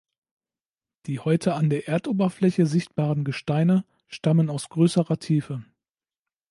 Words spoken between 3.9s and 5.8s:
stammen aus größerer Tiefe.